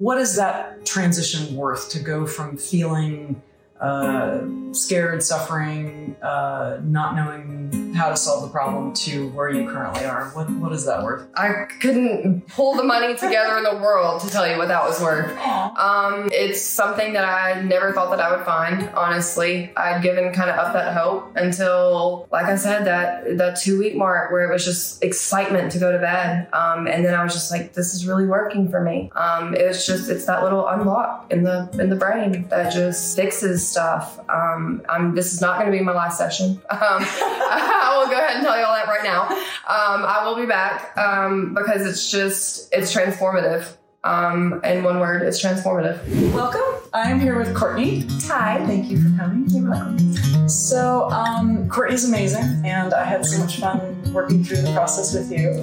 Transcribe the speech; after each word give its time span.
what 0.00 0.16
is 0.16 0.36
that 0.36 0.84
transition 0.86 1.54
worth 1.54 1.90
to 1.90 2.00
go 2.00 2.26
from 2.26 2.56
feeling 2.56 3.40
uh, 3.78 4.40
scared, 4.72 5.22
suffering, 5.22 6.16
uh, 6.22 6.80
not 6.82 7.14
knowing 7.14 7.79
how 8.00 8.08
to 8.08 8.16
solve 8.16 8.42
the 8.42 8.48
problem 8.48 8.94
to 8.94 9.28
where 9.30 9.50
you 9.50 9.68
currently 9.68 10.06
are? 10.06 10.30
What, 10.30 10.48
what 10.52 10.72
is 10.72 10.86
that 10.86 11.02
worth? 11.04 11.28
I 11.36 11.66
couldn't 11.80 12.48
pull 12.48 12.74
the 12.74 12.82
money 12.82 13.14
together 13.14 13.58
in 13.58 13.64
the 13.64 13.76
world 13.76 14.22
to 14.22 14.30
tell 14.30 14.50
you 14.50 14.56
what 14.56 14.68
that 14.68 14.82
was 14.82 15.00
worth. 15.02 15.36
Um, 15.38 16.30
it's 16.32 16.62
something 16.62 17.12
that 17.12 17.24
I 17.24 17.60
never 17.60 17.92
thought 17.92 18.10
that 18.16 18.20
I 18.20 18.34
would 18.34 18.46
find. 18.46 18.88
Honestly, 18.94 19.70
I'd 19.76 20.02
given 20.02 20.32
kind 20.32 20.48
of 20.48 20.56
up 20.56 20.72
that 20.72 20.96
hope 20.96 21.36
until, 21.36 22.26
like 22.32 22.46
I 22.46 22.56
said, 22.56 22.86
that 22.86 23.36
that 23.36 23.60
two 23.60 23.78
week 23.78 23.94
mark 23.94 24.32
where 24.32 24.48
it 24.48 24.52
was 24.52 24.64
just 24.64 25.04
excitement 25.04 25.70
to 25.72 25.78
go 25.78 25.92
to 25.92 25.98
bed, 25.98 26.48
um, 26.54 26.86
and 26.86 27.04
then 27.04 27.14
I 27.14 27.22
was 27.22 27.34
just 27.34 27.50
like, 27.50 27.74
this 27.74 27.92
is 27.92 28.06
really 28.06 28.26
working 28.26 28.70
for 28.70 28.80
me. 28.80 29.10
Um, 29.14 29.54
it 29.54 29.66
was 29.66 29.86
just 29.86 30.08
it's 30.08 30.24
that 30.24 30.42
little 30.42 30.66
unlock 30.66 31.30
in 31.30 31.42
the 31.42 31.68
in 31.78 31.90
the 31.90 31.96
brain 31.96 32.48
that 32.48 32.72
just 32.72 33.14
fixes 33.14 33.68
stuff. 33.68 34.18
Um, 34.30 34.82
I'm, 34.88 35.14
this 35.14 35.34
is 35.34 35.42
not 35.42 35.58
going 35.58 35.70
to 35.70 35.76
be 35.76 35.84
my 35.84 35.92
last 35.92 36.16
session. 36.16 36.62
I 37.90 37.98
will 37.98 38.06
go 38.06 38.12
ahead 38.12 38.36
and 38.36 38.46
tell 38.46 38.56
you 38.56 38.64
all 38.64 38.74
that 38.74 38.86
right 38.86 39.02
now. 39.02 39.26
Um, 39.26 40.04
I 40.04 40.22
will 40.24 40.36
be 40.36 40.46
back 40.46 40.96
um, 40.96 41.54
because 41.54 41.84
it's 41.84 42.08
just 42.08 42.72
it's 42.72 42.94
transformative. 42.94 43.76
Um, 44.04 44.60
in 44.64 44.84
one 44.84 45.00
word, 45.00 45.22
it's 45.22 45.42
transformative. 45.42 45.98
Welcome. 46.32 46.88
I'm 46.92 47.18
here 47.18 47.36
with 47.36 47.52
Courtney. 47.52 48.06
Hi, 48.28 48.64
thank 48.64 48.90
you 48.90 49.02
for 49.02 49.18
coming. 49.18 49.44
You're 49.50 49.70
welcome. 49.70 50.48
So, 50.48 51.10
um, 51.10 51.68
Courtney's 51.68 52.04
amazing, 52.04 52.62
and 52.64 52.94
I 52.94 53.04
had 53.04 53.26
so 53.26 53.40
much 53.40 53.58
fun 53.58 54.12
working 54.12 54.44
through 54.44 54.62
the 54.62 54.72
process 54.72 55.12
with 55.12 55.32
you. 55.32 55.60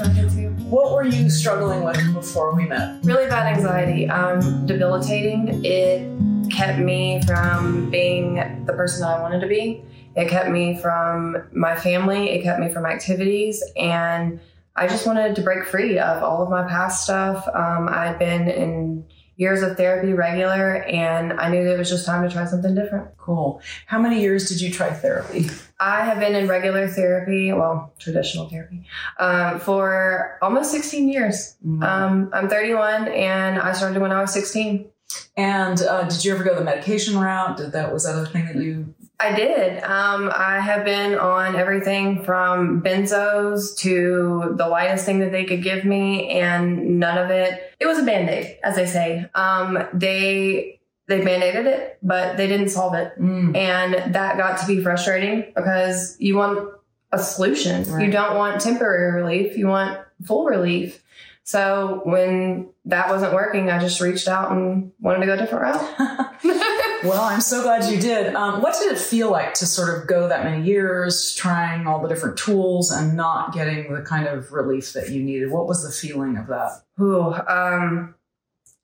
What 0.70 0.92
were 0.92 1.06
you 1.06 1.30
struggling 1.30 1.82
with 1.84 2.14
before 2.14 2.54
we 2.54 2.66
met? 2.66 3.06
Really 3.06 3.28
bad 3.28 3.56
anxiety, 3.56 4.10
um, 4.10 4.66
debilitating. 4.66 5.64
It 5.64 6.52
kept 6.52 6.80
me 6.80 7.22
from 7.26 7.90
being 7.90 8.36
the 8.66 8.74
person 8.74 9.02
that 9.02 9.18
I 9.18 9.22
wanted 9.22 9.40
to 9.40 9.48
be. 9.48 9.84
It 10.18 10.30
kept 10.30 10.50
me 10.50 10.78
from 10.78 11.48
my 11.54 11.76
family. 11.76 12.32
It 12.32 12.44
kept 12.44 12.60
me 12.60 12.70
from 12.70 12.86
activities. 12.86 13.64
And 13.78 14.40
I 14.76 14.88
just 14.88 15.06
wanted 15.06 15.36
to 15.36 15.42
break 15.42 15.64
free 15.66 16.00
of 16.00 16.24
all 16.24 16.44
of 16.44 16.50
my 16.50 16.68
past 16.68 17.04
stuff. 17.04 17.48
Um, 17.54 17.88
I'd 17.88 18.20
been 18.20 18.50
in 18.50 19.06
years 19.38 19.62
of 19.62 19.78
therapy 19.78 20.14
regular, 20.14 20.84
and 20.84 21.34
I 21.34 21.50
knew 21.50 21.64
that 21.64 21.76
it 21.76 21.78
was 21.78 21.90
just 21.90 22.06
time 22.06 22.28
to 22.28 22.34
try 22.34 22.46
something 22.46 22.74
different. 22.74 23.16
Cool. 23.18 23.62
How 23.86 24.00
many 24.00 24.20
years 24.20 24.50
did 24.50 24.60
you 24.60 24.72
try 24.72 24.92
therapy? 24.92 25.50
I 25.80 26.04
have 26.04 26.20
been 26.20 26.36
in 26.36 26.48
regular 26.48 26.88
therapy, 26.88 27.54
well, 27.54 27.94
traditional 28.00 28.50
therapy, 28.50 28.84
um, 29.20 29.60
for 29.60 30.40
almost 30.42 30.72
16 30.72 31.08
years. 31.08 31.56
Mm. 31.66 31.84
Um, 31.84 32.30
I'm 32.34 32.50
31, 32.50 33.10
and 33.10 33.60
I 33.60 33.74
started 33.74 34.02
when 34.02 34.12
I 34.12 34.22
was 34.22 34.34
16. 34.34 34.90
And 35.38 35.82
uh, 35.84 36.04
did 36.04 36.26
you 36.26 36.34
ever 36.34 36.44
go 36.44 36.56
the 36.56 36.64
medication 36.64 37.18
route? 37.20 37.58
Did 37.58 37.72
that 37.72 37.94
was 37.94 38.06
that 38.06 38.20
a 38.20 38.26
thing 38.26 38.46
that 38.48 38.56
you? 38.56 38.94
I 39.20 39.36
did. 39.36 39.84
Um, 39.84 40.32
I 40.34 40.60
have 40.60 40.86
been 40.86 41.18
on 41.18 41.56
everything 41.56 42.24
from 42.24 42.82
benzos 42.84 43.76
to 43.80 44.54
the 44.56 44.68
lightest 44.68 45.06
thing 45.06 45.20
that 45.20 45.32
they 45.32 45.44
could 45.46 45.64
give 45.64 45.86
me, 45.86 46.30
and 46.30 47.00
none 47.00 47.18
of 47.18 47.32
it. 47.32 47.74
It 47.80 47.88
was 47.88 47.98
a 47.98 48.04
band 48.04 48.30
aid, 48.30 48.60
as 48.64 48.76
they 48.76 48.86
say. 48.86 49.28
Um, 49.34 49.80
they 49.94 50.80
they 51.08 51.24
band-aided 51.24 51.66
it, 51.66 51.98
but 52.04 52.36
they 52.36 52.48
didn't 52.48 52.68
solve 52.70 52.94
it, 52.94 53.14
Mm. 53.20 53.56
and 53.56 54.14
that 54.14 54.38
got 54.38 54.60
to 54.60 54.68
be 54.68 54.84
frustrating 54.84 55.52
because 55.56 56.18
you 56.20 56.36
want 56.36 56.70
a 57.14 57.18
solution. 57.18 57.90
Right. 57.90 58.06
You 58.06 58.12
don't 58.12 58.36
want 58.36 58.60
temporary 58.62 59.14
relief. 59.22 59.58
You 59.58 59.68
want 59.68 59.98
full 60.26 60.46
relief. 60.46 61.02
So 61.44 62.02
when 62.04 62.68
that 62.84 63.08
wasn't 63.10 63.34
working, 63.34 63.72
I 63.72 63.80
just 63.80 64.02
reached 64.02 64.28
out 64.28 64.52
and 64.52 64.92
wanted 65.00 65.22
to 65.22 65.26
go 65.28 65.34
a 65.36 65.38
different 65.38 65.64
route. 65.64 66.34
Well, 67.04 67.22
I'm 67.22 67.42
so 67.42 67.62
glad 67.62 67.92
you 67.92 68.00
did. 68.00 68.34
Um, 68.36 68.62
what 68.62 68.76
did 68.80 68.92
it 68.92 69.00
feel 69.00 69.30
like 69.32 69.54
to 69.56 69.66
sort 69.66 69.98
of 69.98 70.08
go 70.08 70.28
that 70.28 70.44
many 70.44 70.66
years 70.66 71.36
trying 71.36 71.86
all 71.86 72.02
the 72.02 72.08
different 72.08 72.38
tools 72.38 72.92
and 72.92 73.16
not 73.16 73.54
getting 73.54 73.94
the 73.94 74.02
kind 74.02 74.28
of 74.28 74.52
relief 74.52 74.94
that 74.94 75.10
you 75.10 75.22
needed? 75.22 75.52
What 75.52 75.68
was 75.68 75.84
the 75.84 75.92
feeling 75.92 76.38
of 76.38 76.48
that? 76.48 76.84
Ooh, 77.00 77.34
um, 77.48 78.16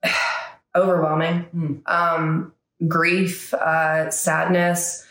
overwhelming. 0.75 1.39
Hmm. 1.43 1.73
Um, 1.85 2.53
grief, 2.87 3.53
uh, 3.53 4.11
sadness, 4.11 5.05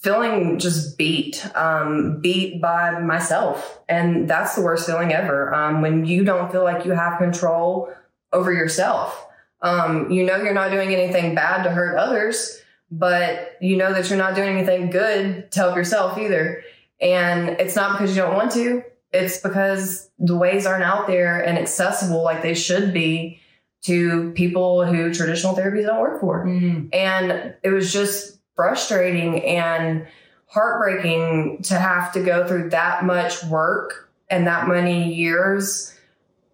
feeling 0.00 0.58
just 0.58 0.96
beat, 0.96 1.44
um, 1.56 2.20
beat 2.20 2.62
by 2.62 3.00
myself. 3.00 3.80
And 3.88 4.28
that's 4.28 4.54
the 4.54 4.62
worst 4.62 4.86
feeling 4.86 5.12
ever. 5.12 5.54
Um, 5.54 5.82
when 5.82 6.04
you 6.06 6.24
don't 6.24 6.50
feel 6.50 6.64
like 6.64 6.84
you 6.84 6.92
have 6.92 7.18
control 7.18 7.92
over 8.32 8.52
yourself. 8.52 9.27
Um, 9.60 10.10
you 10.10 10.24
know 10.24 10.36
you're 10.36 10.54
not 10.54 10.70
doing 10.70 10.94
anything 10.94 11.34
bad 11.34 11.64
to 11.64 11.70
hurt 11.70 11.96
others, 11.96 12.60
but 12.90 13.56
you 13.60 13.76
know 13.76 13.92
that 13.92 14.08
you're 14.08 14.18
not 14.18 14.34
doing 14.34 14.56
anything 14.56 14.90
good 14.90 15.50
to 15.52 15.60
help 15.60 15.76
yourself 15.76 16.16
either. 16.18 16.62
And 17.00 17.50
it's 17.60 17.76
not 17.76 17.98
because 17.98 18.16
you 18.16 18.22
don't 18.22 18.34
want 18.34 18.52
to, 18.52 18.82
it's 19.12 19.38
because 19.38 20.10
the 20.18 20.36
ways 20.36 20.66
aren't 20.66 20.84
out 20.84 21.06
there 21.06 21.40
and 21.40 21.58
accessible 21.58 22.22
like 22.22 22.42
they 22.42 22.54
should 22.54 22.92
be 22.92 23.40
to 23.82 24.32
people 24.32 24.84
who 24.84 25.12
traditional 25.14 25.54
therapies 25.54 25.86
don't 25.86 26.00
work 26.00 26.20
for. 26.20 26.44
Mm. 26.44 26.92
And 26.92 27.54
it 27.62 27.70
was 27.70 27.92
just 27.92 28.38
frustrating 28.56 29.44
and 29.44 30.06
heartbreaking 30.46 31.62
to 31.62 31.78
have 31.78 32.12
to 32.12 32.22
go 32.22 32.46
through 32.46 32.70
that 32.70 33.04
much 33.04 33.44
work 33.44 34.10
and 34.30 34.46
that 34.46 34.66
many 34.66 35.14
years 35.14 35.94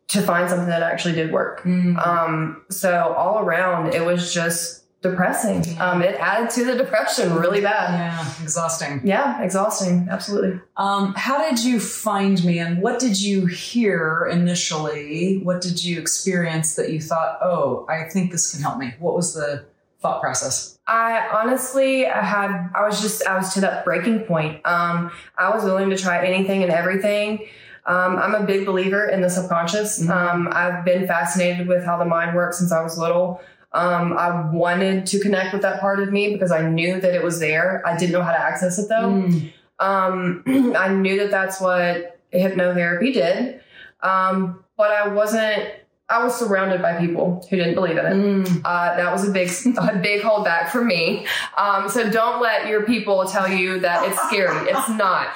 to 0.09 0.23
find 0.23 0.49
something 0.49 0.69
that 0.69 0.83
actually 0.83 1.15
did 1.15 1.33
work. 1.33 1.63
Mm. 1.63 2.07
Um, 2.07 2.63
so 2.71 3.15
all 3.17 3.41
around, 3.41 3.95
it 3.95 4.05
was 4.05 4.33
just 4.33 4.85
depressing. 5.05 5.79
Um, 5.81 6.03
it 6.03 6.17
added 6.19 6.51
to 6.51 6.65
the 6.65 6.77
depression 6.77 7.35
really 7.35 7.61
bad. 7.61 7.91
yeah, 7.93 8.43
exhausting. 8.43 9.03
Yeah, 9.05 9.43
exhausting. 9.43 10.09
Absolutely. 10.11 10.61
Um, 10.77 11.15
how 11.15 11.39
did 11.39 11.63
you 11.63 11.79
find 11.79 12.43
me 12.45 12.59
and 12.59 12.81
what 12.81 12.99
did 12.99 13.21
you 13.21 13.47
hear 13.47 14.29
initially? 14.31 15.41
What 15.43 15.61
did 15.61 15.85
you 15.85 16.01
experience 16.01 16.75
that 16.77 16.91
you 16.91 17.01
thought, 17.01 17.39
oh, 17.43 17.87
I 17.89 18.09
think 18.09 18.33
this 18.33 18.51
can 18.51 18.63
help 18.63 18.79
me? 18.79 18.95
What 18.99 19.15
was 19.15 19.35
the 19.35 19.67
thought 20.01 20.21
process? 20.21 20.79
I 20.87 21.29
honestly 21.33 22.07
I 22.07 22.23
had 22.23 22.71
I 22.75 22.87
was 22.87 23.01
just 23.01 23.27
I 23.27 23.37
was 23.39 23.55
to 23.55 23.61
that 23.63 23.85
breaking 23.85 24.21
point. 24.21 24.61
Um, 24.67 25.11
I 25.39 25.49
was 25.55 25.65
willing 25.65 25.91
to 25.91 25.97
try 25.97 26.27
anything 26.27 26.63
and 26.63 26.71
everything. 26.71 27.47
Um, 27.87 28.17
I'm 28.17 28.34
a 28.34 28.45
big 28.45 28.65
believer 28.65 29.06
in 29.06 29.21
the 29.21 29.28
subconscious. 29.28 30.03
Mhm. 30.03 30.11
Um, 30.11 30.49
I've 30.53 30.84
been 30.84 31.06
fascinated 31.06 31.69
with 31.69 31.84
how 31.84 31.99
the 31.99 32.05
mind 32.05 32.34
works 32.34 32.59
since 32.59 32.72
I 32.72 32.83
was 32.83 32.99
little. 32.99 33.41
Um, 33.72 34.17
I 34.17 34.50
wanted 34.50 35.05
to 35.06 35.19
connect 35.19 35.53
with 35.53 35.62
that 35.62 35.81
part 35.81 36.00
of 36.00 36.12
me 36.12 36.33
because 36.33 36.53
I 36.53 36.62
knew 36.62 37.00
that 37.00 37.12
it 37.15 37.23
was 37.23 37.41
there. 37.41 37.83
I 37.84 37.97
didn't 37.97 38.12
know 38.12 38.23
how 38.23 38.31
to 38.31 38.41
access 38.41 38.78
it 38.78 38.89
though. 38.89 39.11
Mm. 39.11 39.53
Um, 39.81 40.44
I 40.78 40.89
knew 40.89 41.19
that 41.19 41.31
that's 41.31 41.61
what 41.61 42.21
hypnotherapy 42.33 43.12
did. 43.12 43.61
Um, 44.03 44.65
but 44.77 44.93
I 44.93 45.09
wasn't, 45.09 45.71
I 46.09 46.23
was 46.23 46.39
surrounded 46.39 46.83
by 46.83 46.99
people 47.00 47.44
who 47.50 47.56
didn't 47.56 47.75
believe 47.75 47.97
in 47.97 48.06
it. 48.06 48.12
Mm. 48.12 48.61
Uh, 48.65 48.97
that 48.97 49.11
was 49.11 49.28
a 49.28 49.33
big, 49.33 49.50
a 49.78 49.99
big 49.99 50.23
holdback 50.23 50.69
for 50.69 50.84
me. 50.84 51.27
Um, 51.56 51.89
so 51.89 52.09
don't 52.09 52.41
let 52.41 52.69
your 52.69 52.84
people 52.84 53.25
tell 53.27 53.49
you 53.49 53.81
that 53.81 54.09
it's 54.09 54.21
scary. 54.28 54.69
It's 54.69 54.89
not. 54.91 55.28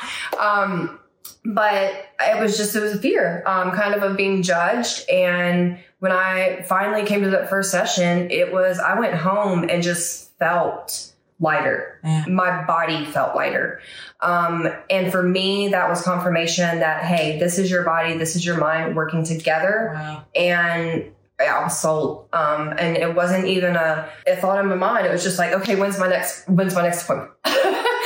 But 1.44 2.06
it 2.21 2.41
was 2.41 2.56
just, 2.56 2.75
it 2.77 2.81
was 2.81 2.94
a 2.94 2.99
fear, 2.99 3.43
um, 3.47 3.71
kind 3.72 3.94
of 3.94 4.03
of 4.03 4.16
being 4.16 4.43
judged. 4.43 5.09
And 5.09 5.78
when 6.00 6.12
I 6.12 6.65
finally 6.69 7.05
came 7.06 7.22
to 7.22 7.31
that 7.31 7.49
first 7.49 7.71
session, 7.71 8.31
it 8.31 8.53
was, 8.53 8.78
I 8.78 8.99
went 8.99 9.15
home 9.15 9.69
and 9.69 9.83
just 9.83 10.37
felt 10.38 11.12
lighter. 11.41 12.00
Yeah. 12.05 12.25
My 12.28 12.65
body 12.65 13.05
felt 13.05 13.37
lighter. 13.37 13.81
Um, 14.21 14.69
and 14.91 15.12
for 15.12 15.22
me, 15.22 15.69
that 15.69 15.88
was 15.88 16.03
confirmation 16.03 16.81
that, 16.81 17.05
hey, 17.05 17.38
this 17.38 17.59
is 17.59 17.71
your 17.71 17.84
body, 17.84 18.19
this 18.19 18.34
is 18.34 18.44
your 18.44 18.59
mind 18.59 18.97
working 18.97 19.22
together 19.25 19.93
Wow. 19.94 20.25
and 20.34 21.12
I 21.41 21.62
was 21.62 21.78
sold. 21.81 22.27
Um, 22.33 22.75
and 22.78 22.97
it 22.97 23.15
wasn't 23.15 23.47
even 23.47 23.76
a, 23.76 24.08
a 24.26 24.35
thought 24.35 24.58
in 24.58 24.67
my 24.69 24.75
mind. 24.75 25.06
It 25.06 25.12
was 25.12 25.23
just 25.23 25.38
like, 25.38 25.52
okay, 25.52 25.76
when's 25.76 25.97
my 25.97 26.08
next, 26.08 26.49
when's 26.49 26.75
my 26.75 26.82
next 26.82 27.05
appointment? 27.05 27.31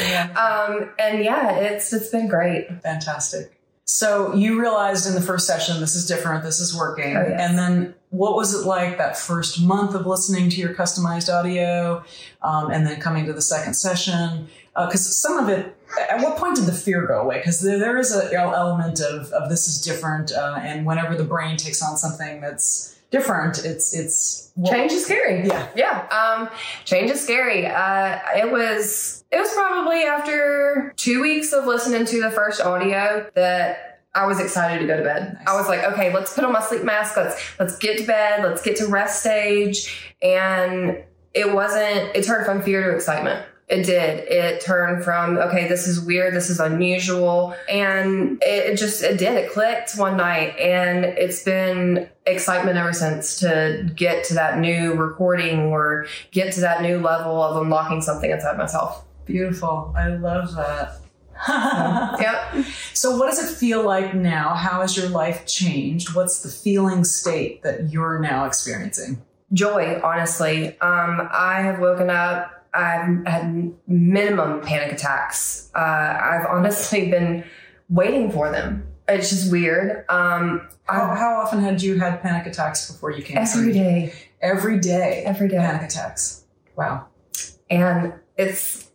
Yeah. 0.03 0.31
um, 0.33 0.91
and 0.99 1.25
yeah, 1.25 1.57
it's, 1.57 1.93
it's 1.93 2.09
been 2.09 2.29
great. 2.29 2.69
Fantastic. 2.83 3.59
So 3.85 4.35
you 4.35 4.61
realized 4.61 5.07
in 5.07 5.15
the 5.15 5.21
first 5.21 5.47
session, 5.47 5.81
this 5.81 5.95
is 5.95 6.07
different, 6.07 6.45
this 6.45 6.61
is 6.61 6.77
working. 6.77 7.17
Oh, 7.17 7.27
yes. 7.29 7.41
And 7.41 7.59
then 7.59 7.95
what 8.11 8.37
was 8.37 8.55
it 8.55 8.67
like 8.67 8.99
that 8.99 9.19
first 9.19 9.61
month 9.61 9.95
of 9.95 10.07
listening 10.07 10.51
to 10.51 10.61
your 10.61 10.75
customized 10.75 11.33
audio 11.33 12.03
um, 12.43 12.71
and 12.71 12.87
then 12.87 13.01
coming 13.01 13.27
to 13.27 13.33
the 13.33 13.43
second 13.43 13.75
session? 13.75 14.49
Because 14.75 15.05
some 15.21 15.39
of 15.39 15.49
it, 15.49 15.77
at 16.11 16.23
what 16.23 16.39
point 16.39 16.57
did 16.57 16.67
the 16.67 16.73
fear 16.73 17.07
go 17.07 17.21
away? 17.21 17.39
Because 17.39 17.61
there, 17.61 17.79
there 17.79 17.99
is 17.99 18.13
an 18.15 18.35
element 18.35 19.01
of, 19.01 19.31
of 19.33 19.51
this 19.51 19.67
is 19.67 19.83
different. 19.83 20.33
Uh, 20.33 20.59
and 20.63 20.87
whenever 20.87 21.15
the 21.15 21.25
brain 21.25 21.57
takes 21.57 21.83
on 21.83 21.97
something 21.97 22.41
that's 22.41 22.97
different, 23.13 23.65
it's, 23.65 23.95
it's, 23.95 24.51
well, 24.57 24.73
Change 24.73 24.91
is 24.91 25.05
scary. 25.05 25.47
Yeah. 25.47 25.69
Yeah. 25.77 26.09
Um, 26.09 26.49
change 26.85 27.11
is 27.11 27.21
scary. 27.23 27.67
Uh, 27.67 28.19
it 28.35 28.51
was, 28.51 29.23
it 29.31 29.39
was 29.39 29.53
probably 29.55 30.03
after 30.03 30.93
two 30.97 31.23
weeks 31.23 31.53
of 31.53 31.67
listening 31.67 32.05
to 32.07 32.21
the 32.21 32.31
first 32.31 32.61
audio 32.61 33.31
that 33.35 34.01
I 34.15 34.27
was 34.27 34.41
excited 34.41 34.81
to 34.81 34.87
go 34.87 34.97
to 34.97 35.03
bed. 35.03 35.39
Nice. 35.39 35.49
I 35.49 35.57
was 35.57 35.69
like, 35.69 35.85
okay, 35.85 36.13
let's 36.13 36.35
put 36.35 36.45
on 36.45 36.53
my 36.53 36.61
sleep 36.61 36.83
mask. 36.83 37.17
Let's 37.17 37.41
let's 37.59 37.79
get 37.79 37.99
to 37.99 38.05
bed. 38.07 38.43
Let's 38.43 38.61
get 38.61 38.77
to 38.77 38.87
rest 38.87 39.21
stage. 39.21 40.15
And 40.21 41.03
it 41.33 41.55
wasn't. 41.55 42.15
It 42.15 42.25
turned 42.25 42.45
from 42.45 42.63
fear 42.63 42.91
to 42.91 42.95
excitement. 42.95 43.47
It 43.73 43.87
did. 43.87 44.29
It 44.29 44.61
turned 44.61 45.03
from 45.03 45.39
okay, 45.39 45.67
this 45.67 45.89
is 45.89 45.99
weird. 45.99 46.35
This 46.35 46.51
is 46.51 46.61
unusual, 46.61 47.57
and 47.71 48.33
it, 48.43 48.73
it 48.73 48.77
just 48.77 49.03
it 49.03 49.17
did. 49.17 49.33
It 49.33 49.51
clicked 49.51 49.97
one 49.97 50.19
night, 50.19 50.59
and 50.59 51.07
it's 51.07 51.43
been 51.43 52.07
excitement 52.27 52.77
ever 52.77 52.93
since 52.93 53.41
to 53.41 53.91
get 53.97 54.25
to 54.25 54.35
that 54.35 54.59
new 54.59 54.93
recording 54.93 55.61
or 55.61 56.07
get 56.33 56.53
to 56.53 56.61
that 56.61 56.83
new 56.83 56.99
level 56.99 57.43
of 57.43 57.63
unlocking 57.63 58.03
something 58.03 58.31
inside 58.31 58.59
myself. 58.59 59.07
Beautiful. 59.25 59.95
I 59.97 60.09
love 60.09 60.55
that. 60.55 60.99
Yep. 62.21 62.67
So, 62.93 63.17
what 63.17 63.31
does 63.31 63.51
it 63.51 63.57
feel 63.57 63.83
like 63.83 64.15
now? 64.15 64.53
How 64.53 64.83
has 64.83 64.99
your 64.99 65.09
life 65.09 65.47
changed? 65.47 66.15
What's 66.15 66.43
the 66.43 66.51
feeling 66.51 67.05
state 67.05 67.63
that 67.63 67.91
you're 67.91 68.19
now 68.19 68.45
experiencing? 68.45 69.23
joy 69.53 70.01
honestly 70.03 70.69
um, 70.81 71.29
i 71.31 71.61
have 71.61 71.79
woken 71.79 72.09
up 72.09 72.52
i've 72.75 73.27
had 73.27 73.73
minimum 73.87 74.61
panic 74.61 74.93
attacks 74.93 75.71
uh, 75.75 75.79
i've 76.23 76.47
honestly 76.47 77.11
been 77.17 77.45
waiting 77.89 78.31
for 78.31 78.51
them 78.51 78.87
it's 79.09 79.29
just 79.31 79.51
weird 79.53 80.05
um, 80.09 80.67
How, 80.87 81.15
how 81.15 81.35
often 81.43 81.61
had 81.61 81.83
you 81.83 81.99
had 81.99 82.23
panic 82.23 82.47
attacks 82.47 82.91
before 82.91 83.11
you 83.11 83.23
came? 83.23 83.37
every 83.39 83.73
day 83.73 84.13
Every 84.41 84.79
day. 84.81 85.23
every 85.25 85.47
day 85.49 85.57
Panic 85.59 85.83
attacks. 85.91 86.45
Wow. 86.77 87.07
and 87.71 88.15
it's 88.37 88.91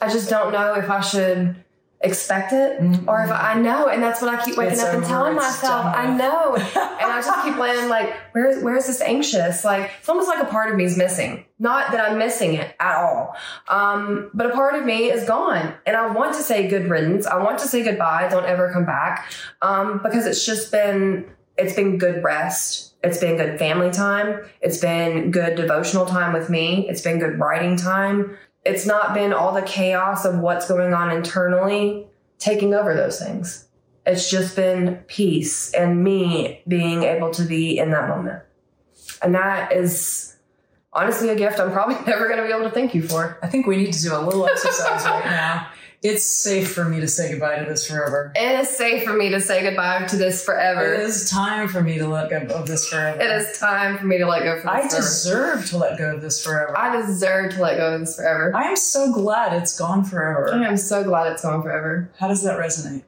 i 0.00 0.08
just 0.08 0.28
don't 0.28 0.52
know 0.52 0.74
if 0.74 0.90
i 0.90 1.00
should 1.00 1.56
expect 2.00 2.52
it 2.52 2.80
or 3.08 3.22
if 3.22 3.30
I, 3.30 3.54
I 3.54 3.60
know 3.60 3.88
and 3.88 4.00
that's 4.00 4.22
what 4.22 4.32
i 4.32 4.44
keep 4.44 4.56
waking 4.56 4.74
It's 4.74 4.82
up 4.82 4.94
and 4.94 5.04
telling 5.04 5.34
myself 5.34 5.84
i 5.84 6.06
know 6.16 6.54
and 6.54 6.62
I 7.18 7.20
just 7.22 7.44
keep 7.44 7.56
laying 7.58 7.88
like, 7.88 8.14
where's 8.32 8.62
where's 8.62 8.86
this 8.86 9.00
anxious? 9.00 9.64
Like 9.64 9.90
it's 9.98 10.08
almost 10.08 10.28
like 10.28 10.42
a 10.42 10.46
part 10.46 10.70
of 10.70 10.76
me 10.76 10.84
is 10.84 10.96
missing. 10.96 11.44
Not 11.58 11.90
that 11.90 12.00
I'm 12.00 12.18
missing 12.18 12.54
it 12.54 12.74
at 12.78 12.96
all, 12.96 13.34
um, 13.68 14.30
but 14.34 14.46
a 14.46 14.50
part 14.50 14.74
of 14.74 14.84
me 14.84 15.10
is 15.10 15.24
gone, 15.26 15.74
and 15.86 15.96
I 15.96 16.12
want 16.12 16.34
to 16.34 16.42
say 16.42 16.68
good 16.68 16.88
riddance. 16.88 17.26
I 17.26 17.42
want 17.42 17.58
to 17.60 17.66
say 17.66 17.82
goodbye. 17.82 18.28
Don't 18.30 18.44
ever 18.44 18.72
come 18.72 18.84
back, 18.84 19.32
um, 19.62 20.00
because 20.02 20.26
it's 20.26 20.46
just 20.46 20.70
been 20.70 21.26
it's 21.56 21.74
been 21.74 21.98
good 21.98 22.22
rest. 22.22 22.94
It's 23.02 23.18
been 23.18 23.36
good 23.36 23.58
family 23.58 23.90
time. 23.90 24.40
It's 24.60 24.78
been 24.78 25.30
good 25.30 25.56
devotional 25.56 26.06
time 26.06 26.32
with 26.32 26.50
me. 26.50 26.88
It's 26.88 27.00
been 27.00 27.18
good 27.18 27.38
writing 27.38 27.76
time. 27.76 28.36
It's 28.68 28.86
not 28.86 29.14
been 29.14 29.32
all 29.32 29.52
the 29.52 29.62
chaos 29.62 30.24
of 30.24 30.38
what's 30.38 30.68
going 30.68 30.94
on 30.94 31.10
internally 31.10 32.06
taking 32.38 32.74
over 32.74 32.94
those 32.94 33.18
things 33.18 33.68
it's 34.08 34.30
just 34.30 34.56
been 34.56 34.96
peace 35.06 35.72
and 35.74 36.02
me 36.02 36.62
being 36.66 37.02
able 37.02 37.30
to 37.32 37.42
be 37.42 37.78
in 37.78 37.90
that 37.90 38.08
moment. 38.08 38.42
And 39.22 39.34
that 39.34 39.72
is 39.72 40.36
honestly 40.92 41.28
a 41.28 41.36
gift 41.36 41.60
I'm 41.60 41.72
probably 41.72 41.94
never 42.06 42.26
going 42.26 42.38
to 42.38 42.46
be 42.46 42.52
able 42.52 42.64
to 42.64 42.70
thank 42.70 42.94
you 42.94 43.02
for. 43.02 43.38
I 43.42 43.48
think 43.48 43.66
we 43.66 43.76
need 43.76 43.92
to 43.92 44.02
do 44.02 44.16
a 44.16 44.20
little 44.20 44.46
exercise 44.46 45.04
right 45.04 45.24
now. 45.24 45.68
It's 46.00 46.24
safe 46.24 46.72
for 46.72 46.84
me 46.84 47.00
to 47.00 47.08
say 47.08 47.30
goodbye 47.32 47.58
to 47.58 47.64
this 47.64 47.88
forever. 47.88 48.30
It 48.36 48.60
is 48.60 48.68
safe 48.68 49.02
for 49.02 49.14
me 49.14 49.30
to 49.30 49.40
say 49.40 49.62
goodbye 49.64 50.04
to 50.06 50.16
this 50.16 50.44
forever. 50.44 50.94
It 50.94 51.00
is 51.00 51.28
time 51.28 51.66
for 51.66 51.82
me 51.82 51.98
to 51.98 52.06
let 52.06 52.30
go 52.30 52.36
of 52.54 52.68
this 52.68 52.88
forever. 52.88 53.20
It 53.20 53.30
is 53.32 53.58
time 53.58 53.98
for 53.98 54.06
me 54.06 54.18
to 54.18 54.26
let 54.26 54.44
go 54.44 54.60
from 54.60 54.70
I 54.70 54.82
this 54.82 54.92
forever. 54.92 55.56
deserve 55.56 55.66
to 55.70 55.78
let 55.78 55.98
go 55.98 56.14
of 56.14 56.22
this 56.22 56.44
forever. 56.44 56.78
I, 56.78 56.96
deserve 57.04 57.54
to 57.54 57.62
let 57.62 57.78
go 57.78 57.94
of 57.94 58.00
this 58.00 58.14
forever. 58.14 58.52
I 58.54 58.64
am 58.68 58.76
so 58.76 59.12
glad 59.12 59.60
it's 59.60 59.76
gone 59.76 60.04
forever. 60.04 60.54
I 60.54 60.64
am 60.68 60.76
so 60.76 61.02
glad 61.02 61.32
it's 61.32 61.42
gone 61.42 61.62
forever. 61.62 62.08
How 62.18 62.28
does 62.28 62.44
that 62.44 62.58
resonate? 62.60 63.02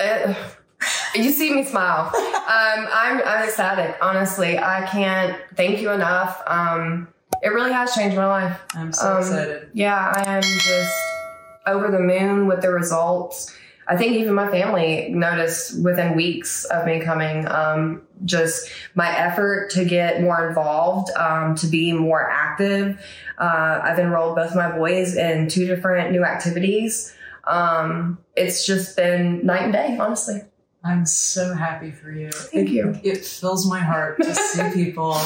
It- 0.00 0.36
you 1.14 1.30
see 1.32 1.52
me 1.54 1.64
smile. 1.64 2.10
Um, 2.14 2.86
I'm 2.92 3.18
I'm 3.24 3.44
ecstatic. 3.48 3.96
Honestly, 4.02 4.58
I 4.58 4.86
can't 4.86 5.34
thank 5.54 5.80
you 5.80 5.90
enough. 5.90 6.42
Um, 6.46 7.08
it 7.42 7.48
really 7.48 7.72
has 7.72 7.94
changed 7.94 8.16
my 8.16 8.26
life. 8.26 8.60
I'm 8.74 8.92
so 8.92 9.12
Um, 9.14 9.18
excited. 9.18 9.70
Yeah, 9.72 9.96
I 10.14 10.36
am 10.36 10.42
just 10.42 10.94
over 11.66 11.90
the 11.90 12.00
moon 12.00 12.46
with 12.46 12.62
the 12.62 12.70
results. 12.70 13.54
I 13.88 13.96
think 13.96 14.14
even 14.14 14.34
my 14.34 14.50
family 14.50 15.08
noticed 15.10 15.80
within 15.82 16.16
weeks 16.16 16.64
of 16.64 16.86
me 16.86 17.00
coming, 17.00 17.46
um, 17.46 18.02
just 18.24 18.68
my 18.94 19.16
effort 19.16 19.70
to 19.70 19.84
get 19.84 20.20
more 20.20 20.48
involved, 20.48 21.10
um, 21.16 21.54
to 21.56 21.66
be 21.68 21.92
more 21.92 22.28
active. 22.28 23.00
Uh, 23.38 23.80
I've 23.82 23.98
enrolled 23.98 24.36
both 24.36 24.56
my 24.56 24.72
boys 24.72 25.16
in 25.16 25.48
two 25.48 25.66
different 25.66 26.10
new 26.10 26.24
activities. 26.24 27.14
Um, 27.44 28.18
it's 28.34 28.66
just 28.66 28.96
been 28.96 29.46
night 29.46 29.62
and 29.62 29.72
day, 29.72 29.96
honestly. 30.00 30.42
I'm 30.82 31.06
so 31.06 31.54
happy 31.54 31.90
for 31.90 32.10
you. 32.10 32.30
Thank 32.30 32.68
it, 32.68 32.72
you. 32.72 33.00
It 33.02 33.24
fills 33.24 33.68
my 33.68 33.80
heart 33.80 34.20
to 34.22 34.34
see 34.34 34.70
people 34.74 35.20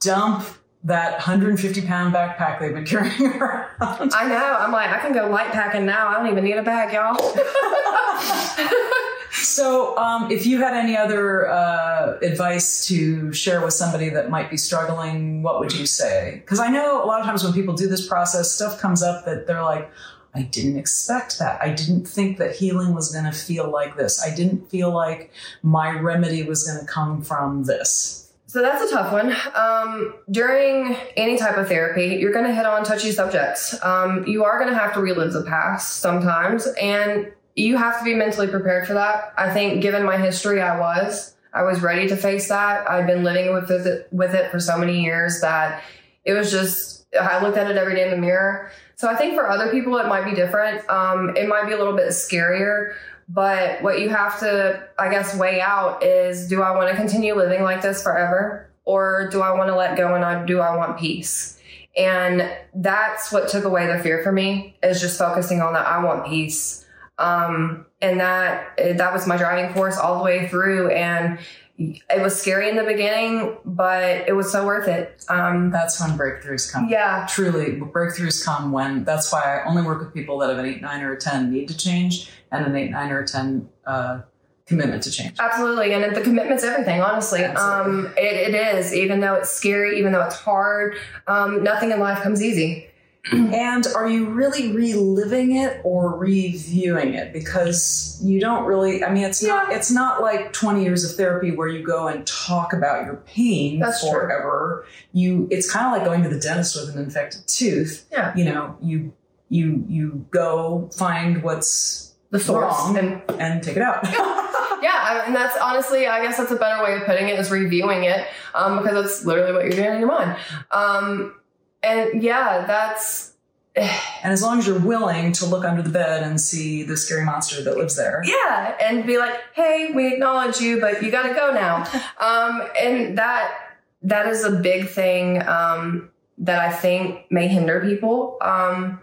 dump 0.00 0.44
that 0.84 1.12
150 1.12 1.82
pound 1.82 2.14
backpack 2.14 2.60
they've 2.60 2.74
been 2.74 2.84
carrying 2.84 3.32
around. 3.40 3.68
I 3.80 4.28
know. 4.28 4.56
I'm 4.58 4.70
like, 4.70 4.90
I 4.90 4.98
can 4.98 5.12
go 5.12 5.28
light 5.28 5.50
packing 5.50 5.86
now. 5.86 6.08
I 6.08 6.14
don't 6.14 6.30
even 6.30 6.44
need 6.44 6.56
a 6.56 6.62
bag, 6.62 6.92
y'all. 6.92 7.16
So, 9.44 9.96
um, 9.98 10.30
if 10.30 10.46
you 10.46 10.58
had 10.58 10.74
any 10.74 10.96
other 10.96 11.48
uh, 11.48 12.18
advice 12.22 12.86
to 12.86 13.32
share 13.32 13.64
with 13.64 13.74
somebody 13.74 14.08
that 14.08 14.30
might 14.30 14.48
be 14.48 14.56
struggling, 14.56 15.42
what 15.42 15.60
would 15.60 15.72
you 15.72 15.86
say? 15.86 16.40
Because 16.40 16.60
I 16.60 16.68
know 16.70 17.04
a 17.04 17.06
lot 17.06 17.20
of 17.20 17.26
times 17.26 17.44
when 17.44 17.52
people 17.52 17.74
do 17.74 17.86
this 17.88 18.06
process, 18.06 18.50
stuff 18.50 18.80
comes 18.80 19.02
up 19.02 19.24
that 19.26 19.46
they're 19.46 19.62
like, 19.62 19.90
I 20.34 20.42
didn't 20.42 20.78
expect 20.78 21.38
that. 21.38 21.62
I 21.62 21.70
didn't 21.70 22.06
think 22.06 22.38
that 22.38 22.56
healing 22.56 22.94
was 22.94 23.12
going 23.12 23.24
to 23.24 23.32
feel 23.32 23.70
like 23.70 23.96
this. 23.96 24.24
I 24.24 24.34
didn't 24.34 24.70
feel 24.70 24.90
like 24.90 25.30
my 25.62 25.90
remedy 25.90 26.42
was 26.42 26.64
going 26.64 26.84
to 26.84 26.90
come 26.90 27.22
from 27.22 27.64
this. 27.64 28.23
So 28.54 28.62
that's 28.62 28.88
a 28.88 28.94
tough 28.94 29.12
one. 29.12 29.34
Um, 29.56 30.14
during 30.30 30.96
any 31.16 31.36
type 31.36 31.56
of 31.56 31.66
therapy, 31.66 32.18
you're 32.20 32.32
going 32.32 32.44
to 32.44 32.54
hit 32.54 32.64
on 32.64 32.84
touchy 32.84 33.10
subjects. 33.10 33.74
Um, 33.84 34.24
you 34.28 34.44
are 34.44 34.60
going 34.60 34.70
to 34.70 34.78
have 34.78 34.94
to 34.94 35.00
relive 35.00 35.32
the 35.32 35.42
past 35.42 35.96
sometimes, 35.96 36.68
and 36.80 37.32
you 37.56 37.76
have 37.76 37.98
to 37.98 38.04
be 38.04 38.14
mentally 38.14 38.46
prepared 38.46 38.86
for 38.86 38.94
that. 38.94 39.34
I 39.36 39.52
think, 39.52 39.82
given 39.82 40.04
my 40.04 40.16
history, 40.16 40.62
I 40.62 40.78
was. 40.78 41.34
I 41.52 41.64
was 41.64 41.82
ready 41.82 42.06
to 42.06 42.16
face 42.16 42.48
that. 42.48 42.88
I've 42.88 43.08
been 43.08 43.24
living 43.24 43.52
with 43.52 43.72
it, 43.72 44.06
with 44.12 44.34
it 44.34 44.52
for 44.52 44.60
so 44.60 44.78
many 44.78 45.02
years 45.02 45.40
that 45.40 45.82
it 46.24 46.34
was 46.34 46.52
just. 46.52 47.06
I 47.20 47.42
looked 47.42 47.56
at 47.56 47.68
it 47.68 47.76
every 47.76 47.96
day 47.96 48.04
in 48.04 48.12
the 48.12 48.16
mirror. 48.16 48.70
So 48.94 49.08
I 49.08 49.16
think 49.16 49.34
for 49.34 49.50
other 49.50 49.72
people, 49.72 49.96
it 49.96 50.06
might 50.06 50.24
be 50.24 50.32
different. 50.32 50.88
Um, 50.88 51.36
it 51.36 51.48
might 51.48 51.66
be 51.66 51.72
a 51.72 51.76
little 51.76 51.96
bit 51.96 52.10
scarier. 52.10 52.94
But 53.28 53.82
what 53.82 54.00
you 54.00 54.10
have 54.10 54.38
to, 54.40 54.86
I 54.98 55.08
guess, 55.10 55.36
weigh 55.36 55.60
out 55.60 56.02
is 56.02 56.48
do 56.48 56.62
I 56.62 56.76
want 56.76 56.90
to 56.90 56.96
continue 56.96 57.34
living 57.34 57.62
like 57.62 57.82
this 57.82 58.02
forever? 58.02 58.70
Or 58.84 59.28
do 59.30 59.40
I 59.40 59.52
want 59.52 59.68
to 59.68 59.76
let 59.76 59.96
go 59.96 60.14
and 60.14 60.24
I, 60.24 60.44
do 60.44 60.60
I 60.60 60.76
want 60.76 60.98
peace? 60.98 61.58
And 61.96 62.50
that's 62.74 63.32
what 63.32 63.48
took 63.48 63.64
away 63.64 63.86
the 63.86 63.98
fear 64.02 64.22
for 64.22 64.32
me 64.32 64.76
is 64.82 65.00
just 65.00 65.18
focusing 65.18 65.62
on 65.62 65.72
that. 65.74 65.86
I 65.86 66.04
want 66.04 66.26
peace. 66.26 66.84
Um, 67.18 67.86
and 68.02 68.20
that, 68.20 68.76
that 68.76 69.12
was 69.12 69.26
my 69.26 69.36
driving 69.36 69.72
force 69.72 69.96
all 69.96 70.18
the 70.18 70.24
way 70.24 70.48
through. 70.48 70.90
And 70.90 71.38
it 71.76 72.22
was 72.22 72.40
scary 72.40 72.68
in 72.68 72.76
the 72.76 72.84
beginning, 72.84 73.56
but 73.64 74.28
it 74.28 74.34
was 74.36 74.52
so 74.52 74.64
worth 74.64 74.86
it. 74.86 75.24
Um, 75.28 75.70
That's 75.70 76.00
when 76.00 76.10
breakthroughs 76.16 76.70
come. 76.70 76.88
yeah. 76.88 77.26
Truly, 77.28 77.80
breakthroughs 77.80 78.44
come 78.44 78.70
when 78.70 79.02
that's 79.04 79.32
why 79.32 79.58
I 79.60 79.64
only 79.68 79.82
work 79.82 80.00
with 80.00 80.14
people 80.14 80.38
that 80.38 80.50
have 80.50 80.58
an 80.58 80.66
8, 80.66 80.82
9, 80.82 81.02
or 81.02 81.12
a 81.14 81.20
10 81.20 81.50
need 81.50 81.68
to 81.68 81.76
change 81.76 82.30
and 82.54 82.66
an 82.66 82.76
8, 82.76 82.90
9, 82.90 83.10
or 83.10 83.26
10 83.26 83.68
uh, 83.86 84.20
commitment 84.66 85.02
to 85.02 85.10
change. 85.10 85.36
Absolutely, 85.38 85.92
and 85.92 86.14
the 86.14 86.20
commitment's 86.20 86.64
everything. 86.64 87.00
Honestly, 87.00 87.44
um, 87.44 88.12
it, 88.16 88.54
it 88.54 88.76
is. 88.76 88.94
Even 88.94 89.20
though 89.20 89.34
it's 89.34 89.50
scary, 89.50 89.98
even 89.98 90.12
though 90.12 90.22
it's 90.22 90.36
hard, 90.36 90.96
um, 91.26 91.62
nothing 91.62 91.90
in 91.90 92.00
life 92.00 92.22
comes 92.22 92.42
easy. 92.42 92.88
And 93.32 93.86
are 93.96 94.06
you 94.06 94.26
really 94.26 94.72
reliving 94.72 95.56
it 95.56 95.80
or 95.82 96.14
reviewing 96.14 97.14
it? 97.14 97.32
Because 97.32 98.20
you 98.22 98.38
don't 98.38 98.64
really. 98.64 99.02
I 99.02 99.10
mean, 99.10 99.24
it's 99.24 99.42
not. 99.42 99.72
It's 99.72 99.90
not 99.90 100.20
like 100.20 100.52
twenty 100.52 100.84
years 100.84 101.08
of 101.10 101.16
therapy 101.16 101.50
where 101.50 101.68
you 101.68 101.82
go 101.82 102.06
and 102.08 102.26
talk 102.26 102.74
about 102.74 103.06
your 103.06 103.16
pain 103.24 103.78
That's 103.78 104.02
true. 104.02 104.10
forever. 104.10 104.86
You. 105.12 105.48
It's 105.50 105.70
kind 105.70 105.86
of 105.86 105.92
like 105.92 106.04
going 106.04 106.22
to 106.22 106.28
the 106.28 106.38
dentist 106.38 106.76
with 106.76 106.94
an 106.94 107.02
infected 107.02 107.48
tooth. 107.48 108.06
Yeah. 108.12 108.36
You 108.36 108.44
know, 108.44 108.76
you 108.82 109.14
you 109.48 109.86
you 109.88 110.26
go 110.30 110.90
find 110.94 111.42
what's 111.42 112.13
The 112.34 112.40
source, 112.40 112.64
wrong 112.64 112.98
and 112.98 113.22
and 113.40 113.62
take 113.62 113.76
it 113.76 113.82
out. 113.82 114.02
yeah, 114.82 115.22
and 115.24 115.36
that's 115.36 115.56
honestly, 115.56 116.08
I 116.08 116.20
guess 116.20 116.36
that's 116.36 116.50
a 116.50 116.56
better 116.56 116.82
way 116.82 116.96
of 116.96 117.04
putting 117.04 117.28
it 117.28 117.38
is 117.38 117.48
reviewing 117.48 118.02
it, 118.02 118.26
um, 118.56 118.78
because 118.78 119.04
that's 119.04 119.24
literally 119.24 119.52
what 119.52 119.62
you're 119.62 119.70
doing 119.70 119.92
in 119.92 120.00
your 120.00 120.08
mind. 120.08 120.36
Um, 120.72 121.36
and 121.84 122.20
yeah, 122.24 122.64
that's 122.66 123.34
and 123.76 124.32
as 124.32 124.42
long 124.42 124.58
as 124.58 124.66
you're 124.66 124.80
willing 124.80 125.30
to 125.34 125.46
look 125.46 125.64
under 125.64 125.80
the 125.80 125.90
bed 125.90 126.24
and 126.24 126.40
see 126.40 126.82
the 126.82 126.96
scary 126.96 127.24
monster 127.24 127.62
that 127.62 127.76
lives 127.76 127.94
there. 127.94 128.20
yeah, 128.24 128.76
and 128.82 129.06
be 129.06 129.16
like, 129.16 129.34
hey, 129.54 129.92
we 129.94 130.12
acknowledge 130.12 130.60
you, 130.60 130.80
but 130.80 131.04
you 131.04 131.12
got 131.12 131.28
to 131.28 131.34
go 131.34 131.52
now. 131.52 131.84
um, 132.20 132.66
and 132.76 133.16
that 133.16 133.76
that 134.02 134.26
is 134.26 134.42
a 134.42 134.50
big 134.50 134.88
thing 134.88 135.40
um, 135.46 136.10
that 136.38 136.58
I 136.58 136.72
think 136.72 137.30
may 137.30 137.46
hinder 137.46 137.80
people. 137.80 138.38
Um, 138.40 139.00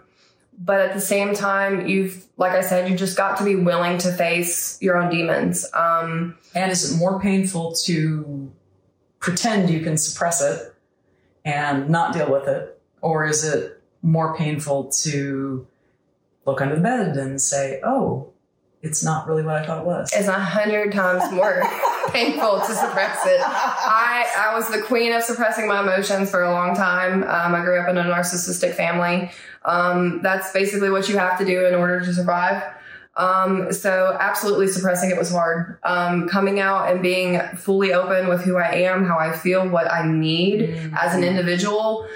but 0.64 0.80
at 0.80 0.94
the 0.94 1.00
same 1.00 1.34
time, 1.34 1.86
you've, 1.86 2.24
like 2.36 2.52
I 2.52 2.60
said, 2.60 2.88
you 2.88 2.96
just 2.96 3.16
got 3.16 3.38
to 3.38 3.44
be 3.44 3.56
willing 3.56 3.98
to 3.98 4.12
face 4.12 4.80
your 4.80 4.96
own 4.96 5.10
demons. 5.10 5.68
Um, 5.74 6.38
And 6.54 6.70
is 6.70 6.92
it 6.92 6.98
more 6.98 7.18
painful 7.20 7.74
to 7.86 8.52
pretend 9.18 9.70
you 9.70 9.80
can 9.80 9.96
suppress 9.96 10.40
it 10.40 10.74
and 11.44 11.88
not 11.88 12.12
deal 12.12 12.30
with 12.30 12.46
it? 12.46 12.80
Or 13.00 13.26
is 13.26 13.44
it 13.44 13.82
more 14.02 14.36
painful 14.36 14.90
to 15.02 15.66
look 16.46 16.60
under 16.60 16.76
the 16.76 16.80
bed 16.80 17.16
and 17.16 17.40
say, 17.40 17.80
oh, 17.84 18.28
it's 18.82 19.02
not 19.02 19.26
really 19.26 19.42
what 19.42 19.56
I 19.56 19.66
thought 19.66 19.80
it 19.80 19.86
was? 19.86 20.10
it's 20.12 20.28
a 20.28 20.32
hundred 20.32 20.92
times 20.92 21.32
more 21.32 21.62
painful 22.12 22.60
to 22.60 22.74
suppress 22.74 23.26
it. 23.26 23.40
I, 23.40 24.26
I 24.38 24.54
was 24.54 24.68
the 24.70 24.82
queen 24.82 25.12
of 25.12 25.22
suppressing 25.22 25.66
my 25.66 25.80
emotions 25.80 26.30
for 26.30 26.42
a 26.42 26.50
long 26.50 26.76
time. 26.76 27.22
Um, 27.24 27.54
I 27.54 27.62
grew 27.64 27.80
up 27.80 27.88
in 27.88 27.96
a 27.96 28.04
narcissistic 28.04 28.74
family. 28.74 29.30
Um, 29.64 30.20
that's 30.22 30.52
basically 30.52 30.90
what 30.90 31.08
you 31.08 31.16
have 31.18 31.38
to 31.38 31.44
do 31.44 31.66
in 31.66 31.74
order 31.74 32.00
to 32.00 32.12
survive. 32.12 32.62
Um, 33.16 33.72
so 33.72 34.16
absolutely 34.18 34.68
suppressing 34.68 35.10
it 35.10 35.18
was 35.18 35.30
hard. 35.30 35.78
Um, 35.82 36.28
coming 36.28 36.60
out 36.60 36.90
and 36.90 37.02
being 37.02 37.40
fully 37.56 37.92
open 37.92 38.28
with 38.28 38.42
who 38.42 38.56
I 38.56 38.74
am, 38.74 39.04
how 39.04 39.18
I 39.18 39.32
feel, 39.36 39.68
what 39.68 39.90
I 39.90 40.06
need 40.06 40.62
as 40.98 41.14
an 41.14 41.22
individual 41.22 42.08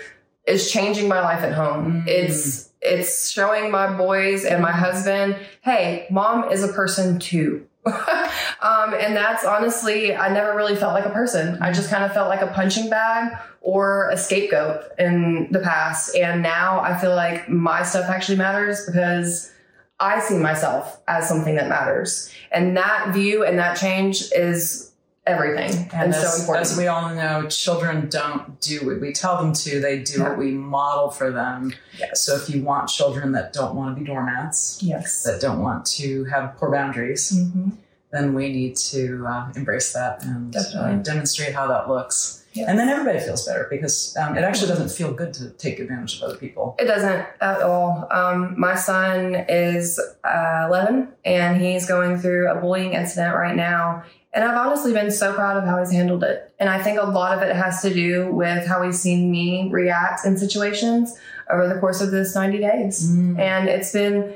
is 0.47 0.71
changing 0.71 1.09
my 1.09 1.21
life 1.21 1.43
at 1.43 1.53
home. 1.53 2.03
Mm. 2.03 2.09
It's, 2.09 2.71
it's 2.81 3.31
showing 3.31 3.71
my 3.71 3.95
boys 3.95 4.45
and 4.45 4.63
my 4.63 4.73
husband, 4.73 5.37
hey, 5.61 6.07
mom 6.11 6.51
is 6.51 6.63
a 6.63 6.73
person 6.73 7.19
too. 7.19 7.67
um, 8.63 8.95
and 8.95 9.17
that's 9.17 9.45
honestly, 9.45 10.15
I 10.15 10.33
never 10.33 10.57
really 10.57 10.75
felt 10.75 10.93
like 10.93 11.07
a 11.07 11.11
person. 11.11 11.63
I 11.63 11.73
just 11.73 11.89
kind 11.89 12.05
of 12.05 12.13
felt 12.13 12.29
like 12.29 12.43
a 12.43 12.49
punching 12.49 12.91
bag 12.91 13.37
or 13.61 14.11
a 14.11 14.17
scapegoat 14.17 14.85
in 14.99 15.49
the 15.53 15.61
past. 15.61 16.17
And 16.17 16.43
now 16.43 16.81
I 16.81 16.99
feel 16.99 17.15
like 17.15 17.49
my 17.49 17.83
stuff 17.83 18.11
actually 18.11 18.39
matters 18.39 18.85
because 18.87 19.53
I 20.01 20.21
see 20.21 20.37
myself 20.37 21.01
as 21.07 21.29
something 21.29 21.55
that 21.57 21.69
matters. 21.69 22.33
And 22.51 22.77
that 22.77 23.13
view 23.15 23.45
and 23.45 23.59
that 23.59 23.77
change 23.77 24.25
is 24.33 24.93
everything 25.27 25.91
and, 25.93 26.15
so 26.15 26.41
important. 26.41 26.67
as 26.67 26.79
we 26.79 26.87
all 26.87 27.15
know, 27.15 27.47
children 27.49 28.09
don't 28.09 28.61
do 28.61 28.87
what 28.87 29.01
we 29.01 29.13
tell 29.13 29.37
them 29.43 29.53
to, 29.53 29.81
they 29.81 29.99
do 30.01 30.21
Yeah. 30.21 30.29
what 30.29 30.39
we 30.39 30.53
model 30.53 31.11
for 31.11 31.31
them. 31.31 31.73
yes. 31.99 32.23
So 32.23 32.37
if 32.37 32.49
you 32.49 32.63
want 32.63 32.89
children 32.89 33.33
that 33.33 33.53
don't 33.53 33.75
want 33.75 33.97
to 33.97 34.01
be 34.01 34.07
doormats, 34.07 34.81
yes. 34.83 35.23
that 35.25 35.41
don't 35.41 35.61
want 35.61 35.85
to 35.87 36.25
have 36.25 36.57
poor 36.57 36.71
boundaries, 36.71 37.33
Mhm. 37.33 37.73
then 38.13 38.35
we 38.35 38.53
need 38.53 38.77
to 38.77 39.27
uh, 39.29 39.47
embrace 39.57 39.93
that 39.93 40.23
and 40.25 40.55
uh, 40.57 40.93
demonstrate 40.97 41.55
how 41.55 41.67
that 41.67 41.89
looks. 41.89 42.45
And 42.57 42.79
then 42.79 42.89
everybody 42.89 43.19
feels 43.19 43.45
better 43.47 43.67
because 43.69 44.17
um, 44.17 44.35
it 44.39 44.43
actually 44.43 44.69
doesn't 44.69 44.91
feel 44.91 45.13
good 45.13 45.35
to 45.35 45.51
take 45.51 45.79
advantage 45.79 46.17
of 46.17 46.23
other 46.31 46.37
people. 46.39 46.75
It 46.79 46.87
doesn't 46.87 47.27
at 47.43 47.61
all. 47.61 48.09
Um, 48.11 48.55
my 48.59 48.75
son 48.75 49.35
is 49.49 50.01
uh, 50.25 50.65
11 50.67 51.09
and 51.27 51.61
he's 51.61 51.85
going 51.87 52.19
through 52.19 52.51
a 52.51 52.55
bullying 52.55 52.95
incident 52.95 53.35
right 53.37 53.55
now. 53.57 54.05
And 54.37 54.45
I've 54.45 54.67
honestly 54.67 54.93
been 54.93 55.11
so 55.11 55.33
proud 55.33 55.57
of 55.57 55.65
how 55.65 55.79
he's 55.79 55.91
handled 55.91 56.23
it. 56.23 56.53
And 56.61 56.69
I 56.69 56.83
think 56.83 57.01
a 57.01 57.07
lot 57.07 57.35
of 57.35 57.43
it 57.43 57.57
has 57.57 57.81
to 57.81 57.93
do 57.93 58.31
with 58.31 58.67
how 58.67 58.83
he's 58.83 59.01
seen 59.01 59.31
me 59.31 59.71
react 59.73 60.27
in 60.27 60.37
situations 60.37 61.19
over 61.51 61.67
the 61.67 61.81
course 61.81 62.03
of 62.03 62.11
this 62.11 62.35
90 62.35 62.59
days. 62.59 63.11
Mm. 63.11 63.39
And 63.39 63.69
it's 63.71 63.95
been, 63.95 64.35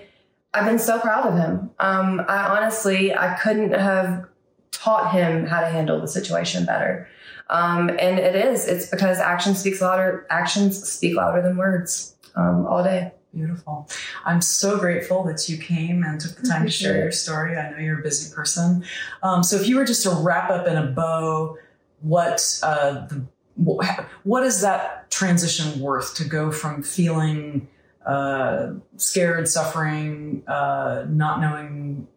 I've 0.54 0.64
been 0.64 0.78
so 0.78 0.98
proud 1.00 1.26
of 1.26 1.36
him. 1.36 1.70
Um, 1.78 2.24
I 2.26 2.56
honestly, 2.56 3.14
I 3.14 3.34
couldn't 3.34 3.74
have 3.74 4.26
taught 4.70 5.12
him 5.12 5.44
how 5.44 5.60
to 5.60 5.68
handle 5.68 6.00
the 6.00 6.08
situation 6.08 6.64
better. 6.64 7.06
Um, 7.50 7.90
and 7.90 8.18
it 8.18 8.34
is, 8.34 8.66
it's 8.66 8.86
because 8.86 9.18
action 9.18 9.54
speaks 9.54 9.82
louder, 9.82 10.26
actions 10.30 10.82
speak 10.82 11.14
louder 11.14 11.42
than 11.42 11.58
words 11.58 12.16
um, 12.36 12.66
all 12.66 12.82
day. 12.82 13.12
Beautiful. 13.32 13.88
I'm 14.24 14.40
so 14.40 14.76
grateful 14.78 15.22
that 15.24 15.48
you 15.48 15.56
came 15.56 16.02
and 16.02 16.20
took 16.20 16.36
the 16.36 16.48
time 16.48 16.64
to 16.64 16.70
share 16.70 16.96
your 16.96 17.12
story. 17.12 17.56
I 17.56 17.70
know 17.70 17.78
you're 17.78 18.00
a 18.00 18.02
busy 18.02 18.34
person. 18.34 18.84
Um, 19.22 19.44
so, 19.44 19.54
if 19.56 19.68
you 19.68 19.76
were 19.76 19.84
just 19.84 20.02
to 20.02 20.10
wrap 20.10 20.50
up 20.50 20.66
in 20.66 20.76
a 20.76 20.86
bow, 20.86 21.56
what 22.00 22.58
uh, 22.64 23.06
the, 23.06 23.24
what 24.24 24.42
is 24.42 24.62
that 24.62 25.10
transition 25.12 25.80
worth 25.80 26.14
to 26.16 26.24
go 26.24 26.50
from 26.50 26.82
feeling 26.82 27.68
uh, 28.04 28.72
scared, 28.96 29.46
suffering, 29.48 30.42
uh, 30.48 31.04
not 31.08 31.40
knowing 31.40 32.08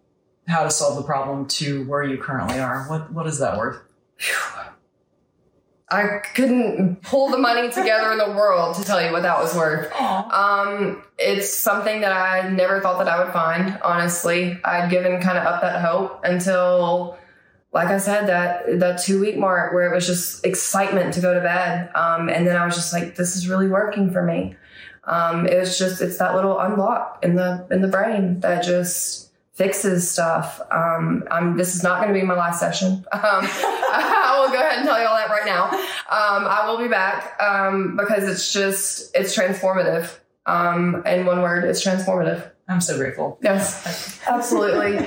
how 0.47 0.63
to 0.63 0.71
solve 0.71 0.95
the 0.95 1.03
problem 1.03 1.47
to 1.47 1.85
where 1.85 2.03
you 2.03 2.17
currently 2.17 2.59
are? 2.59 2.85
What 2.85 3.13
what 3.13 3.27
is 3.27 3.37
that 3.37 3.57
worth? 3.57 3.81
I 5.93 6.23
couldn't 6.33 7.03
pull 7.03 7.29
the 7.29 7.37
money 7.37 7.69
together 7.69 8.11
in 8.11 8.17
the 8.17 8.31
world 8.31 8.75
to 8.77 8.83
tell 8.83 8.99
you 8.99 9.11
what 9.11 9.21
that 9.21 9.37
was 9.37 9.55
worth. 9.55 9.93
Um, 10.01 11.03
it's 11.19 11.55
something 11.55 12.01
that 12.01 12.11
I 12.11 12.49
never 12.49 12.81
thought 12.81 12.97
that 12.97 13.07
I 13.07 13.23
would 13.23 13.31
find, 13.31 13.79
honestly. 13.83 14.59
I'd 14.65 14.89
given 14.89 15.21
kind 15.21 15.37
of 15.37 15.45
up 15.45 15.61
that 15.61 15.85
hope 15.85 16.21
until, 16.23 17.19
like 17.73 17.89
I 17.89 17.99
said, 17.99 18.25
that, 18.25 18.79
that 18.79 19.03
two 19.03 19.21
week 19.21 19.37
mark 19.37 19.71
where 19.71 19.91
it 19.91 19.93
was 19.93 20.07
just 20.07 20.43
excitement 20.43 21.13
to 21.13 21.21
go 21.21 21.35
to 21.35 21.41
bed. 21.41 21.91
Um, 21.93 22.27
and 22.27 22.47
then 22.47 22.57
I 22.57 22.65
was 22.65 22.73
just 22.73 22.91
like, 22.91 23.15
this 23.15 23.35
is 23.35 23.47
really 23.47 23.67
working 23.67 24.11
for 24.11 24.23
me. 24.23 24.55
Um, 25.03 25.45
it 25.45 25.59
was 25.59 25.77
just, 25.77 26.01
it's 26.01 26.17
that 26.17 26.33
little 26.33 26.59
unlock 26.59 27.19
in 27.21 27.35
the, 27.35 27.67
in 27.69 27.81
the 27.81 27.87
brain 27.87 28.39
that 28.39 28.63
just 28.63 29.29
fixes 29.53 30.09
stuff. 30.09 30.59
Um, 30.71 31.23
I'm, 31.29 31.55
this 31.55 31.75
is 31.75 31.83
not 31.83 32.01
going 32.01 32.11
to 32.11 32.19
be 32.19 32.25
my 32.25 32.33
last 32.33 32.59
session. 32.59 33.05
Um, 33.11 33.47
I 34.33 34.39
will 34.41 34.49
go 34.49 34.55
ahead 34.59 34.79
and 34.79 34.87
tell 34.87 34.99
you 34.99 35.05
all 35.05 35.15
that 35.15 35.29
right 35.29 35.45
now. 35.45 35.69
Um, 35.69 36.47
I 36.47 36.65
will 36.67 36.77
be 36.77 36.87
back, 36.87 37.39
um, 37.41 37.95
because 37.97 38.27
it's 38.27 38.51
just, 38.51 39.15
it's 39.15 39.37
transformative. 39.37 40.17
Um, 40.45 41.03
in 41.05 41.25
one 41.25 41.41
word, 41.41 41.63
it's 41.65 41.85
transformative. 41.85 42.49
I'm 42.67 42.81
so 42.81 42.97
grateful. 42.97 43.37
Yes, 43.41 44.19
absolutely. 44.27 45.05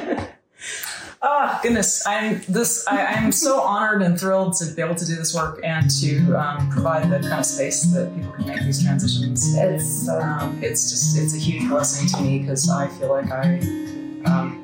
oh 1.23 1.59
goodness! 1.63 2.07
I'm 2.07 2.43
this. 2.49 2.87
I, 2.87 3.05
I'm 3.05 3.33
so 3.33 3.61
honored 3.61 4.03
and 4.03 4.19
thrilled 4.19 4.55
to 4.59 4.67
be 4.75 4.83
able 4.83 4.95
to 4.95 5.05
do 5.07 5.15
this 5.15 5.35
work 5.35 5.61
and 5.65 5.91
to 6.01 6.35
um, 6.35 6.71
provide 6.71 7.11
the 7.11 7.19
kind 7.21 7.41
of 7.41 7.47
space 7.47 7.83
that 7.95 8.15
people 8.15 8.33
can 8.33 8.47
make 8.47 8.63
these 8.63 8.83
transitions. 8.85 9.57
It's, 9.57 10.09
uh, 10.09 10.39
Um, 10.41 10.59
it's 10.63 10.91
just 10.91 11.19
it's 11.19 11.35
a 11.35 11.39
huge 11.39 11.69
blessing 11.69 12.09
to 12.09 12.21
me 12.23 12.39
because 12.41 12.69
I 12.71 12.89
feel 12.89 13.09
like 13.09 13.31
I, 13.31 13.59
um, 14.27 14.63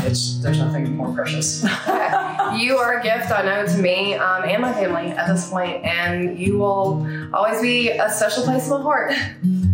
it's 0.00 0.38
there's 0.42 0.58
nothing 0.58 0.96
more 0.96 1.12
precious. 1.14 1.64
you 2.56 2.78
are 2.78 2.98
a 2.98 3.02
gift, 3.02 3.30
I 3.30 3.42
know, 3.42 3.66
to 3.66 3.78
me 3.78 4.14
um, 4.14 4.44
and 4.44 4.62
my 4.62 4.72
family 4.72 5.10
at 5.10 5.26
this 5.26 5.48
point, 5.50 5.84
and 5.84 6.38
you 6.38 6.58
will 6.58 7.06
always 7.34 7.60
be 7.60 7.90
a 7.90 8.10
special 8.10 8.44
place 8.44 8.64
in 8.64 8.70
my 8.70 8.82
heart. 8.82 9.12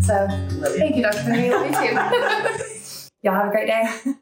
So, 0.00 0.26
thank 0.76 0.96
you, 0.96 1.02
Dr. 1.02 1.22
Perry. 1.22 1.50
Love 1.50 1.66
you 1.66 1.72
too. 1.72 3.08
Y'all 3.22 3.34
have 3.34 3.48
a 3.48 3.50
great 3.50 3.66
day. 3.66 4.14